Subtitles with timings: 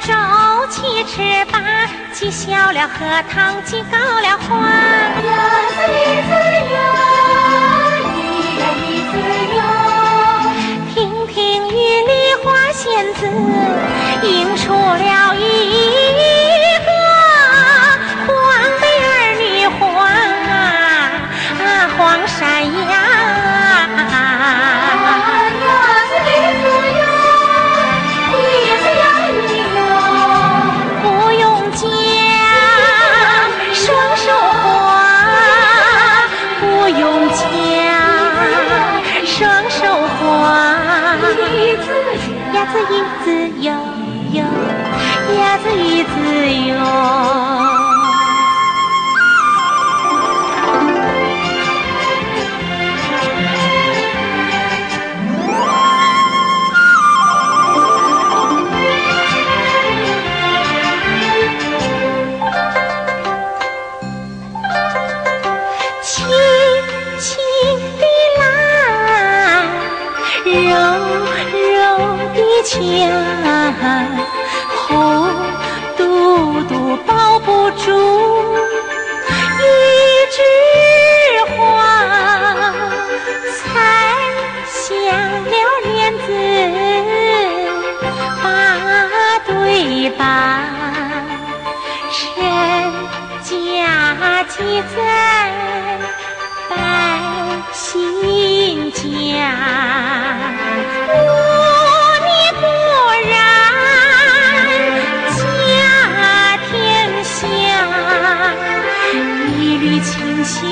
[0.00, 0.12] 周
[0.70, 1.22] 七尺
[1.52, 1.60] 八
[2.12, 4.68] 计小了荷塘计高了花
[42.64, 43.28] 鸭子鸭子
[43.60, 43.72] 哟
[44.32, 44.42] 哟，
[45.36, 46.16] 鸭子鸭子
[46.66, 47.23] 哟。
[72.74, 73.10] 地牵，
[74.76, 75.30] 红
[75.96, 77.86] 嘟嘟抱不住
[79.60, 79.62] 一
[80.32, 80.42] 枝
[81.56, 81.62] 花，
[83.54, 83.62] 采
[84.66, 85.06] 香
[85.44, 85.54] 了
[85.84, 86.26] 莲子
[88.42, 88.44] 把
[89.46, 90.20] 对把。
[92.10, 92.20] 身
[93.42, 93.48] 家
[94.48, 94.98] 记在
[109.84, 110.62] 一缕清香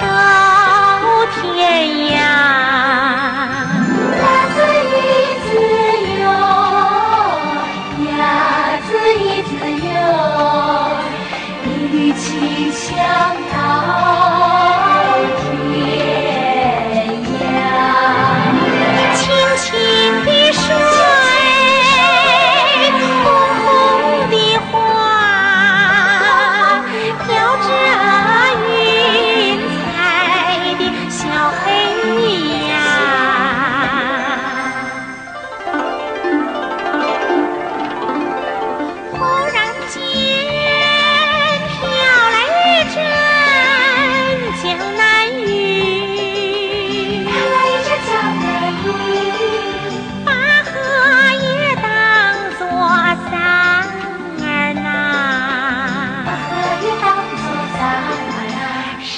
[0.00, 2.25] 到天涯。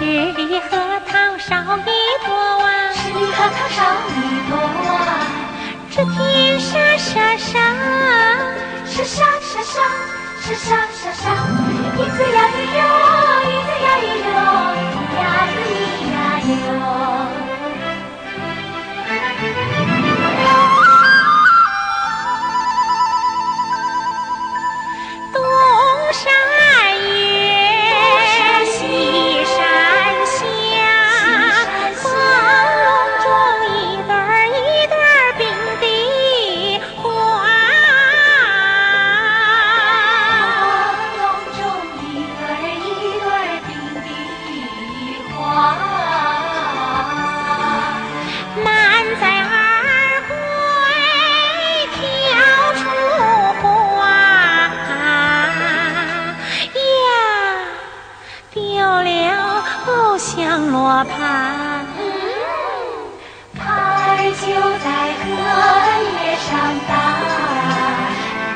[0.00, 0.70] 十里荷
[1.06, 1.84] 塘少一
[2.24, 4.96] 朵啊，十里荷塘少一朵啊，
[5.90, 7.52] 这天沙沙沙，
[8.86, 9.76] 沙沙沙沙，
[10.40, 11.22] 沙沙沙沙，
[11.98, 12.80] 一子呀一哟，
[13.44, 14.32] 一子呀一哟，
[60.70, 61.84] 罗盘。
[63.58, 63.60] 牌
[64.40, 64.46] 就
[64.78, 64.86] 在
[65.18, 65.22] 荷
[66.14, 66.48] 叶上
[66.88, 66.90] 打，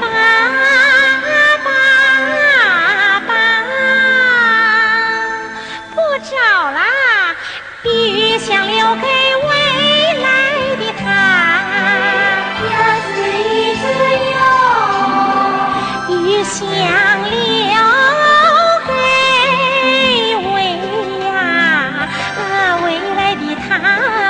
[0.01, 0.03] 爸
[1.65, 1.69] 爸
[3.27, 3.29] 爸，
[5.91, 6.33] 不找
[6.71, 6.79] 啦，
[7.83, 7.87] 余
[8.39, 9.07] 香留给
[9.43, 9.51] 未
[10.23, 10.27] 来
[10.77, 11.03] 的他。
[12.71, 12.73] 鸭
[13.03, 13.13] 子
[13.51, 13.83] 一子
[14.31, 14.39] 哟，
[16.23, 16.63] 余香
[23.83, 24.24] 啊